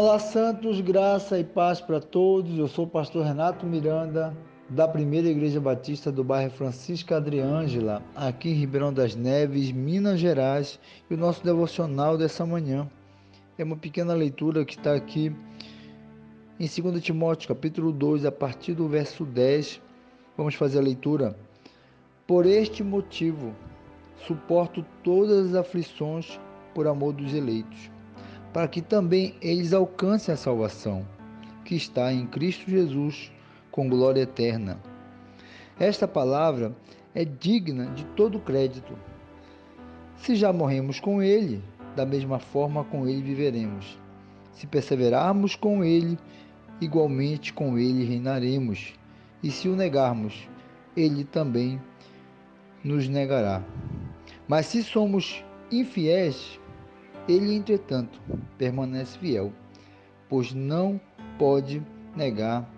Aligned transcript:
Olá, 0.00 0.16
Santos, 0.20 0.80
graça 0.80 1.40
e 1.40 1.42
paz 1.42 1.80
para 1.80 1.98
todos. 1.98 2.56
Eu 2.56 2.68
sou 2.68 2.84
o 2.84 2.88
pastor 2.88 3.26
Renato 3.26 3.66
Miranda, 3.66 4.32
da 4.70 4.86
Primeira 4.86 5.26
Igreja 5.26 5.60
Batista 5.60 6.12
do 6.12 6.22
bairro 6.22 6.52
Francisca 6.52 7.16
Adriângela, 7.16 8.00
aqui 8.14 8.50
em 8.50 8.54
Ribeirão 8.54 8.92
das 8.92 9.16
Neves, 9.16 9.72
Minas 9.72 10.20
Gerais, 10.20 10.78
e 11.10 11.14
o 11.14 11.16
nosso 11.16 11.42
devocional 11.42 12.16
dessa 12.16 12.46
manhã. 12.46 12.88
É 13.58 13.64
uma 13.64 13.76
pequena 13.76 14.14
leitura 14.14 14.64
que 14.64 14.78
está 14.78 14.94
aqui 14.94 15.34
em 16.60 16.82
2 16.82 17.02
Timóteo, 17.02 17.48
capítulo 17.48 17.90
2, 17.90 18.24
a 18.24 18.30
partir 18.30 18.74
do 18.74 18.86
verso 18.86 19.24
10. 19.24 19.82
Vamos 20.36 20.54
fazer 20.54 20.78
a 20.78 20.82
leitura. 20.82 21.36
Por 22.24 22.46
este 22.46 22.84
motivo, 22.84 23.52
suporto 24.28 24.86
todas 25.02 25.48
as 25.48 25.54
aflições 25.56 26.38
por 26.72 26.86
amor 26.86 27.14
dos 27.14 27.34
eleitos 27.34 27.97
para 28.52 28.68
que 28.68 28.80
também 28.80 29.34
eles 29.40 29.72
alcancem 29.72 30.32
a 30.32 30.36
salvação, 30.36 31.06
que 31.64 31.74
está 31.74 32.12
em 32.12 32.26
Cristo 32.26 32.70
Jesus, 32.70 33.30
com 33.70 33.88
glória 33.88 34.22
eterna. 34.22 34.78
Esta 35.78 36.08
palavra 36.08 36.74
é 37.14 37.24
digna 37.24 37.86
de 37.86 38.04
todo 38.16 38.40
crédito. 38.40 38.98
Se 40.16 40.34
já 40.34 40.52
morremos 40.52 40.98
com 40.98 41.22
Ele, 41.22 41.62
da 41.94 42.04
mesma 42.04 42.38
forma 42.38 42.84
com 42.84 43.06
Ele 43.06 43.22
viveremos. 43.22 43.98
Se 44.52 44.66
perseverarmos 44.66 45.54
com 45.54 45.84
Ele, 45.84 46.18
igualmente 46.80 47.52
com 47.52 47.78
Ele 47.78 48.04
reinaremos. 48.04 48.94
E 49.42 49.50
se 49.50 49.68
o 49.68 49.76
negarmos, 49.76 50.48
Ele 50.96 51.22
também 51.22 51.80
nos 52.82 53.08
negará. 53.08 53.62
Mas 54.48 54.66
se 54.66 54.82
somos 54.82 55.44
infiéis, 55.70 56.58
ele, 57.28 57.54
entretanto, 57.54 58.20
permanece 58.56 59.18
fiel, 59.18 59.52
pois 60.28 60.52
não 60.54 61.00
pode 61.38 61.82
negar 62.16 62.68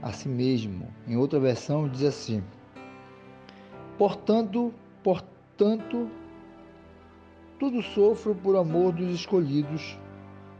a 0.00 0.12
si 0.12 0.28
mesmo. 0.28 0.86
Em 1.06 1.16
outra 1.16 1.40
versão 1.40 1.88
diz 1.88 2.04
assim: 2.04 2.42
Portanto, 3.98 4.72
portanto, 5.02 6.08
tudo 7.58 7.82
sofro 7.82 8.34
por 8.34 8.56
amor 8.56 8.92
dos 8.92 9.14
escolhidos, 9.14 9.98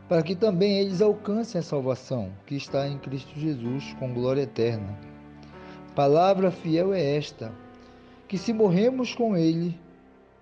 para 0.08 0.22
que 0.22 0.34
também 0.34 0.78
eles 0.80 1.00
alcancem 1.00 1.58
a 1.58 1.62
salvação 1.62 2.30
que 2.46 2.56
está 2.56 2.88
em 2.88 2.98
Cristo 2.98 3.38
Jesus 3.38 3.94
com 3.98 4.12
glória 4.12 4.42
eterna. 4.42 4.98
Palavra 5.94 6.50
fiel 6.50 6.92
é 6.92 7.16
esta: 7.16 7.52
que 8.26 8.36
se 8.36 8.52
morremos 8.52 9.14
com 9.14 9.36
ele, 9.36 9.78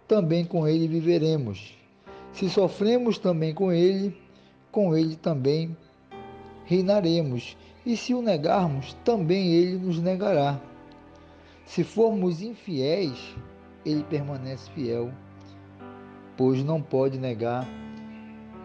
também 0.08 0.44
com 0.44 0.66
ele 0.66 0.88
viveremos. 0.88 1.79
Se 2.32 2.48
sofremos 2.48 3.18
também 3.18 3.52
com 3.52 3.72
ele, 3.72 4.16
com 4.70 4.96
ele 4.96 5.16
também 5.16 5.76
reinaremos. 6.64 7.56
E 7.84 7.96
se 7.96 8.14
o 8.14 8.22
negarmos, 8.22 8.94
também 9.04 9.52
ele 9.52 9.78
nos 9.78 9.98
negará. 10.00 10.60
Se 11.64 11.82
formos 11.82 12.40
infiéis, 12.42 13.34
ele 13.84 14.04
permanece 14.04 14.70
fiel, 14.72 15.12
pois 16.36 16.62
não 16.62 16.80
pode 16.80 17.18
negar 17.18 17.66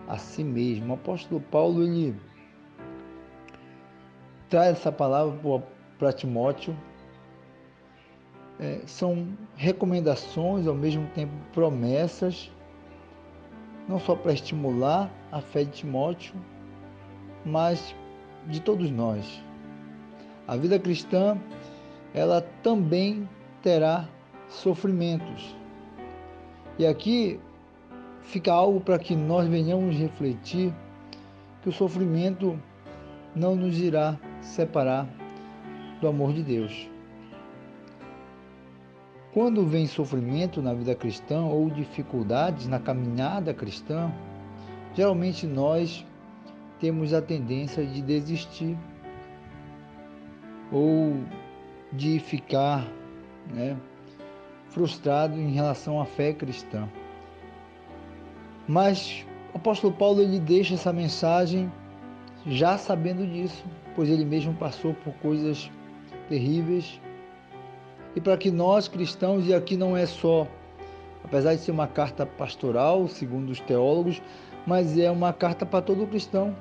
a 0.07 0.17
si 0.17 0.43
mesmo. 0.43 0.91
O 0.91 0.95
apóstolo 0.95 1.41
Paulo 1.41 1.83
ele 1.83 2.15
traz 4.49 4.77
essa 4.77 4.91
palavra 4.91 5.63
para 5.97 6.13
Timóteo. 6.13 6.75
É, 8.59 8.81
são 8.85 9.27
recomendações, 9.55 10.65
ao 10.65 10.75
mesmo 10.75 11.07
tempo 11.09 11.33
promessas 11.51 12.49
não 13.87 13.99
só 13.99 14.15
para 14.15 14.33
estimular 14.33 15.09
a 15.31 15.41
fé 15.41 15.63
de 15.63 15.71
Timóteo, 15.71 16.35
mas 17.45 17.95
de 18.47 18.59
todos 18.59 18.89
nós. 18.89 19.43
A 20.47 20.55
vida 20.55 20.79
cristã, 20.79 21.37
ela 22.13 22.41
também 22.63 23.27
terá 23.61 24.07
sofrimentos. 24.49 25.55
E 26.77 26.85
aqui 26.85 27.39
fica 28.21 28.51
algo 28.51 28.79
para 28.79 28.99
que 28.99 29.15
nós 29.15 29.47
venhamos 29.47 29.95
refletir 29.95 30.73
que 31.61 31.69
o 31.69 31.71
sofrimento 31.71 32.59
não 33.35 33.55
nos 33.55 33.79
irá 33.79 34.17
separar 34.41 35.07
do 35.99 36.07
amor 36.07 36.33
de 36.33 36.43
Deus. 36.43 36.94
Quando 39.35 39.65
vem 39.65 39.85
sofrimento 39.85 40.61
na 40.61 40.73
vida 40.73 40.95
cristã 40.95 41.41
ou 41.41 41.69
dificuldades 41.69 42.67
na 42.69 42.79
caminhada 42.79 43.53
cristã, 43.53 44.09
geralmente 44.93 45.45
nós 45.45 46.05
temos 46.79 47.13
a 47.13 47.21
tendência 47.21 47.85
de 47.85 48.01
desistir 48.01 48.77
ou 50.71 51.17
de 51.91 52.17
ficar 52.17 52.87
né, 53.53 53.75
frustrado 54.69 55.37
em 55.37 55.51
relação 55.51 55.99
à 55.99 56.05
fé 56.05 56.31
cristã. 56.31 56.87
Mas 58.65 59.27
o 59.53 59.57
apóstolo 59.57 59.93
Paulo 59.93 60.21
ele 60.21 60.39
deixa 60.39 60.75
essa 60.75 60.93
mensagem 60.93 61.69
já 62.47 62.77
sabendo 62.77 63.27
disso, 63.27 63.65
pois 63.97 64.07
ele 64.07 64.23
mesmo 64.23 64.53
passou 64.53 64.93
por 64.93 65.11
coisas 65.15 65.69
terríveis 66.29 67.01
e 68.15 68.21
para 68.21 68.37
que 68.37 68.49
nós 68.49 68.87
cristãos, 68.87 69.45
e 69.47 69.53
aqui 69.53 69.75
não 69.75 69.95
é 69.95 70.05
só, 70.05 70.47
apesar 71.23 71.53
de 71.55 71.61
ser 71.61 71.71
uma 71.71 71.87
carta 71.87 72.25
pastoral, 72.25 73.07
segundo 73.07 73.49
os 73.49 73.59
teólogos, 73.59 74.21
mas 74.65 74.97
é 74.97 75.11
uma 75.11 75.33
carta 75.33 75.65
para 75.65 75.81
todo 75.81 76.07
cristão. 76.07 76.55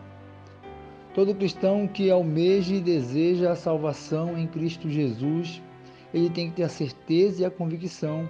Todo 1.15 1.35
cristão 1.35 1.87
que 1.87 2.11
almeja 2.11 2.75
e 2.75 2.81
deseja 2.81 3.53
a 3.53 3.57
salvação 3.57 4.37
em 4.37 4.49
Cristo 4.49 4.91
Jesus, 4.91 5.63
ele 6.13 6.29
tem 6.29 6.51
que 6.51 6.57
ter 6.57 6.65
a 6.65 6.69
certeza 6.69 7.43
e 7.43 7.45
a 7.45 7.51
convicção 7.51 8.29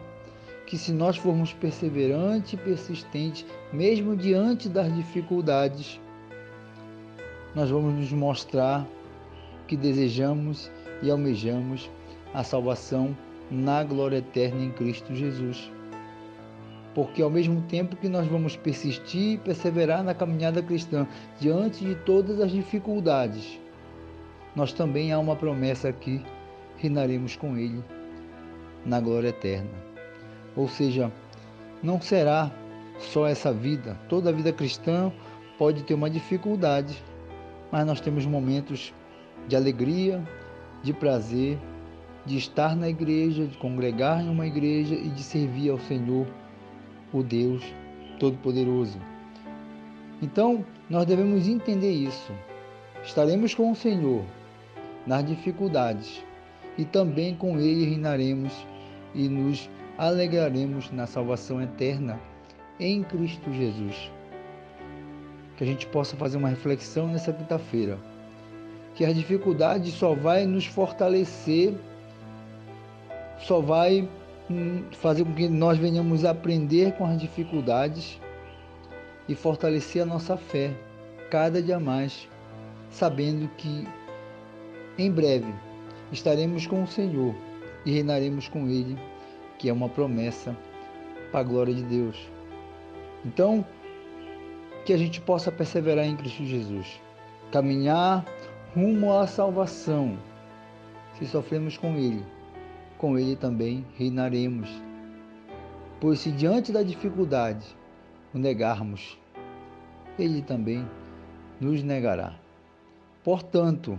que 0.67 0.79
se 0.79 0.93
nós 0.93 1.17
formos 1.17 1.53
perseverantes 1.53 2.55
e 2.55 2.56
persistentes, 2.56 3.45
mesmo 3.73 4.17
diante 4.17 4.69
das 4.69 4.95
dificuldades, 4.95 6.01
nós 7.55 7.71
vamos 7.71 7.95
nos 7.95 8.12
mostrar 8.12 8.87
que 9.67 9.77
desejamos 9.77 10.71
e 11.03 11.11
almejamos 11.11 11.91
a 12.34 12.43
salvação 12.43 13.17
na 13.50 13.84
glória 13.84 14.19
eterna 14.19 14.62
em 14.62 14.71
Cristo 14.71 15.15
Jesus. 15.15 15.71
Porque 16.95 17.22
ao 17.22 17.31
mesmo 17.31 17.62
tempo 17.62 17.97
que 17.97 18.09
nós 18.09 18.27
vamos 18.27 18.56
persistir 18.56 19.34
e 19.34 19.39
perseverar 19.39 20.03
na 20.03 20.15
caminhada 20.15 20.62
cristã 20.62 21.06
diante 21.41 21.84
de 21.84 21.94
todas 21.94 22.41
as 22.41 22.50
dificuldades, 22.50 23.59
nós 24.55 24.73
também 24.73 25.12
há 25.12 25.19
uma 25.19 25.34
promessa 25.34 25.89
aqui, 25.89 26.23
reinaremos 26.77 27.37
com 27.37 27.56
Ele 27.56 27.83
na 28.84 29.00
glória 29.00 29.28
eterna. 29.28 29.71
Ou 30.56 30.69
seja, 30.69 31.11
não 31.83 32.00
será 32.00 32.50
só 32.99 33.27
essa 33.27 33.53
vida, 33.53 33.99
toda 34.09 34.33
vida 34.33 34.53
cristã 34.53 35.12
pode 35.59 35.83
ter 35.83 35.94
uma 35.94 36.09
dificuldade, 36.09 37.03
mas 37.73 37.84
nós 37.84 38.00
temos 38.00 38.25
momentos 38.25 38.94
de 39.49 39.56
alegria, 39.56 40.23
de 40.83 40.93
prazer, 40.93 41.59
de 42.27 42.37
estar 42.37 42.75
na 42.75 42.89
igreja, 42.89 43.47
de 43.47 43.57
congregar 43.59 44.23
em 44.23 44.29
uma 44.29 44.47
igreja 44.47 44.95
e 44.95 45.09
de 45.09 45.23
servir 45.23 45.71
ao 45.71 45.79
Senhor, 45.79 46.27
o 47.12 47.23
Deus 47.23 47.62
Todo-Poderoso. 48.19 48.99
Então, 50.23 50.65
nós 50.89 51.05
devemos 51.05 51.47
entender 51.47 51.93
isso. 51.93 52.33
Estaremos 53.03 53.55
com 53.55 53.71
o 53.71 53.77
Senhor 53.77 54.25
nas 55.07 55.25
dificuldades 55.25 56.25
e 56.79 56.85
também 56.85 57.35
com 57.35 57.59
Ele 57.59 57.85
reinaremos 57.85 58.67
e 59.15 59.29
nos 59.29 59.69
alegraremos 59.99 60.91
na 60.91 61.06
salvação 61.06 61.62
eterna 61.62 62.19
em 62.81 63.03
Cristo 63.03 63.53
Jesus. 63.53 64.11
Que 65.56 65.65
a 65.65 65.67
gente 65.67 65.87
possa 65.87 66.17
fazer 66.17 66.37
uma 66.37 66.49
reflexão 66.49 67.06
nessa 67.06 67.32
quinta-feira. 67.32 67.99
Que 68.94 69.05
a 69.05 69.12
dificuldade 69.12 69.91
só 69.91 70.15
vai 70.15 70.47
nos 70.47 70.67
fortalecer 70.67 71.75
só 73.38 73.60
vai 73.60 74.08
hum, 74.50 74.84
fazer 74.92 75.25
com 75.25 75.34
que 75.34 75.48
nós 75.48 75.78
venhamos 75.78 76.25
aprender 76.25 76.92
com 76.92 77.06
as 77.06 77.20
dificuldades 77.20 78.20
e 79.28 79.34
fortalecer 79.34 80.02
a 80.02 80.06
nossa 80.06 80.36
fé 80.36 80.72
cada 81.31 81.62
dia 81.62 81.81
mais, 81.81 82.28
sabendo 82.90 83.48
que 83.56 83.86
em 84.98 85.10
breve 85.10 85.52
estaremos 86.12 86.66
com 86.66 86.82
o 86.82 86.86
Senhor 86.86 87.34
e 87.84 87.92
reinaremos 87.92 88.48
com 88.48 88.69
Ele, 88.69 88.96
que 89.58 89.69
é 89.69 89.72
uma 89.72 89.88
promessa 89.88 90.56
para 91.31 91.40
a 91.40 91.44
glória 91.44 91.75
de 91.75 91.82
Deus. 91.82 92.31
Então, 93.25 93.64
que 94.84 94.92
a 94.92 94.96
gente 94.96 95.20
possa 95.20 95.50
perseverar 95.50 96.04
em 96.04 96.16
Cristo 96.16 96.44
Jesus, 96.44 97.00
caminhar 97.50 98.25
rumo 98.75 99.19
à 99.19 99.26
salvação, 99.26 100.19
se 101.19 101.26
sofremos 101.26 101.76
com 101.76 101.96
Ele 101.96 102.25
com 102.99 103.19
ele 103.19 103.37
também 103.37 103.85
reinaremos. 103.96 104.69
Pois 106.00 106.20
se 106.20 106.31
diante 106.31 106.73
da 106.73 106.82
dificuldade 106.82 107.64
o 108.32 108.38
negarmos, 108.38 109.19
ele 110.19 110.43
também 110.43 110.87
nos 111.61 111.82
negará. 111.82 112.35
Portanto, 113.23 113.99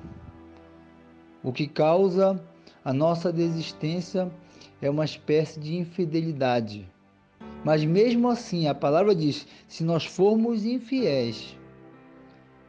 o 1.43 1.51
que 1.51 1.67
causa 1.67 2.41
a 2.83 2.93
nossa 2.93 3.31
desistência 3.31 4.31
é 4.81 4.89
uma 4.89 5.05
espécie 5.05 5.59
de 5.59 5.75
infidelidade. 5.75 6.87
Mas 7.63 7.83
mesmo 7.83 8.29
assim, 8.29 8.67
a 8.67 8.75
palavra 8.75 9.15
diz: 9.15 9.47
se 9.67 9.83
nós 9.83 10.05
formos 10.05 10.65
infiéis, 10.65 11.57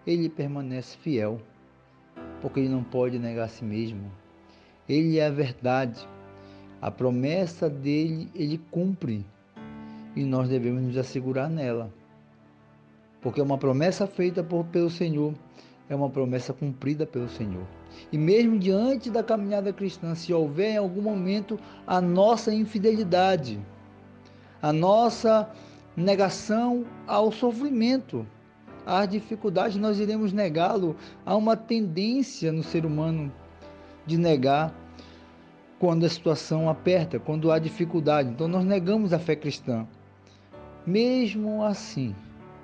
ele 0.06 0.28
permanece 0.28 0.96
fiel, 0.96 1.40
porque 2.40 2.60
ele 2.60 2.68
não 2.70 2.82
pode 2.82 3.18
negar 3.18 3.44
a 3.44 3.48
si 3.48 3.64
mesmo. 3.64 4.10
Ele 4.88 5.18
é 5.18 5.26
a 5.26 5.30
verdade. 5.30 6.08
A 6.80 6.90
promessa 6.90 7.68
dele, 7.68 8.28
ele 8.34 8.60
cumpre. 8.70 9.24
E 10.14 10.24
nós 10.24 10.48
devemos 10.48 10.82
nos 10.82 10.96
assegurar 10.96 11.48
nela. 11.48 11.92
Porque 13.20 13.40
é 13.40 13.42
uma 13.42 13.58
promessa 13.58 14.06
feita 14.06 14.42
por, 14.42 14.64
pelo 14.66 14.88
Senhor, 14.88 15.34
é 15.88 15.94
uma 15.94 16.08
promessa 16.08 16.52
cumprida 16.52 17.06
pelo 17.06 17.28
Senhor. 17.28 17.66
E 18.12 18.18
mesmo 18.18 18.58
diante 18.58 19.10
da 19.10 19.22
caminhada 19.22 19.72
cristã, 19.72 20.14
se 20.14 20.32
houver 20.32 20.72
em 20.72 20.76
algum 20.76 21.02
momento 21.02 21.58
a 21.86 22.00
nossa 22.00 22.52
infidelidade, 22.52 23.58
a 24.60 24.72
nossa 24.72 25.50
negação 25.96 26.84
ao 27.06 27.32
sofrimento, 27.32 28.26
às 28.84 29.08
dificuldades, 29.08 29.76
nós 29.76 29.98
iremos 29.98 30.32
negá-lo. 30.32 30.94
Há 31.24 31.34
uma 31.34 31.56
tendência 31.56 32.52
no 32.52 32.62
ser 32.62 32.86
humano 32.86 33.32
de 34.06 34.16
negar 34.16 34.72
quando 35.78 36.06
a 36.06 36.08
situação 36.08 36.68
aperta, 36.68 37.18
quando 37.18 37.50
há 37.50 37.58
dificuldade. 37.58 38.30
Então 38.30 38.48
nós 38.48 38.64
negamos 38.64 39.12
a 39.12 39.18
fé 39.18 39.36
cristã. 39.36 39.86
Mesmo 40.86 41.64
assim, 41.64 42.14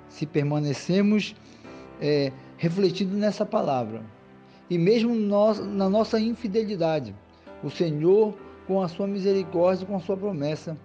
se 0.09 0.25
permanecemos 0.25 1.35
é, 2.01 2.31
refletindo 2.57 3.15
nessa 3.15 3.45
palavra, 3.45 4.01
e 4.69 4.77
mesmo 4.77 5.13
nós, 5.13 5.59
na 5.59 5.89
nossa 5.89 6.19
infidelidade, 6.19 7.13
o 7.63 7.69
Senhor, 7.69 8.33
com 8.65 8.81
a 8.81 8.87
sua 8.87 9.05
misericórdia, 9.05 9.85
com 9.85 9.95
a 9.95 9.99
sua 9.99 10.17
promessa, 10.17 10.77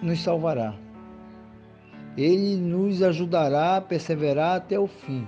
nos 0.00 0.20
salvará. 0.20 0.74
Ele 2.16 2.56
nos 2.56 3.02
ajudará 3.02 3.76
a 3.76 3.80
perseverar 3.80 4.56
até 4.56 4.78
o 4.78 4.86
fim. 4.86 5.26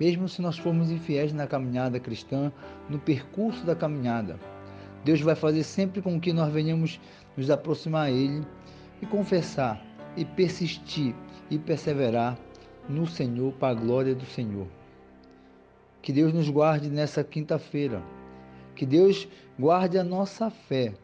Mesmo 0.00 0.26
se 0.30 0.40
nós 0.40 0.56
formos 0.56 0.90
infiéis 0.90 1.30
na 1.34 1.46
caminhada 1.46 2.00
cristã, 2.00 2.50
no 2.88 2.98
percurso 2.98 3.66
da 3.66 3.76
caminhada, 3.76 4.40
Deus 5.04 5.20
vai 5.20 5.34
fazer 5.34 5.62
sempre 5.62 6.00
com 6.00 6.18
que 6.18 6.32
nós 6.32 6.50
venhamos 6.50 6.98
nos 7.36 7.50
aproximar 7.50 8.06
a 8.06 8.10
Ele 8.10 8.42
e 9.02 9.06
confessar 9.06 9.84
e 10.16 10.24
persistir 10.24 11.14
e 11.50 11.58
perseverar 11.58 12.38
no 12.88 13.06
Senhor 13.06 13.52
para 13.52 13.68
a 13.68 13.74
glória 13.74 14.14
do 14.14 14.24
Senhor. 14.24 14.66
Que 16.00 16.12
Deus 16.12 16.32
nos 16.32 16.48
guarde 16.48 16.88
nessa 16.88 17.22
quinta-feira. 17.22 18.02
Que 18.74 18.86
Deus 18.86 19.28
guarde 19.58 19.98
a 19.98 20.04
nossa 20.04 20.48
fé 20.48 20.94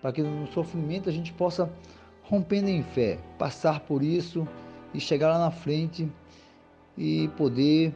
para 0.00 0.10
que 0.10 0.22
no 0.22 0.46
sofrimento 0.48 1.08
a 1.08 1.12
gente 1.12 1.32
possa, 1.32 1.70
rompendo 2.24 2.68
em 2.68 2.82
fé, 2.82 3.18
passar 3.38 3.80
por 3.80 4.02
isso 4.02 4.48
e 4.94 4.98
chegar 4.98 5.28
lá 5.28 5.38
na 5.38 5.50
frente 5.50 6.10
e 6.96 7.28
poder 7.36 7.94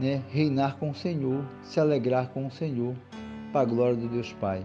né, 0.00 0.22
reinar 0.30 0.78
com 0.78 0.90
o 0.90 0.94
Senhor, 0.94 1.44
se 1.62 1.78
alegrar 1.78 2.30
com 2.30 2.46
o 2.46 2.50
Senhor, 2.50 2.96
para 3.52 3.60
a 3.60 3.64
glória 3.64 3.96
de 3.96 4.08
Deus 4.08 4.32
Pai. 4.32 4.64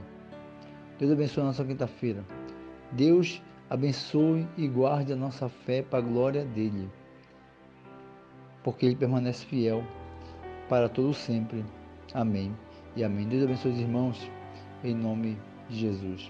Deus 0.97 1.11
abençoe 1.11 1.43
a 1.43 1.47
nossa 1.47 1.65
quinta-feira. 1.65 2.23
Deus 2.93 3.41
abençoe 3.69 4.47
e 4.57 4.65
guarde 4.65 5.11
a 5.11 5.15
nossa 5.15 5.49
fé 5.49 5.81
para 5.81 5.99
a 5.99 6.01
glória 6.01 6.45
dele, 6.45 6.89
porque 8.63 8.85
ele 8.85 8.95
permanece 8.95 9.45
fiel 9.45 9.83
para 10.69 10.87
todo 10.87 11.13
sempre. 11.13 11.65
Amém 12.13 12.55
e 12.95 13.03
amém. 13.03 13.27
Deus 13.27 13.43
abençoe 13.43 13.73
os 13.73 13.79
irmãos, 13.79 14.31
em 14.83 14.95
nome 14.95 15.37
de 15.67 15.79
Jesus. 15.79 16.29